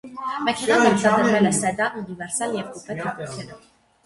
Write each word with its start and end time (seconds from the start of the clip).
Մեքենան 0.45 0.87
արտադրվել 0.91 1.49
է 1.49 1.51
սեդան, 1.57 2.01
ունիվերսալ 2.01 2.57
և 2.63 2.73
կուպե 2.79 2.99
թափքերով։ 3.05 3.55